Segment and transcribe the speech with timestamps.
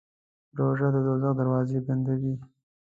[0.57, 2.33] روژه د دوزخ دروازې بندوي.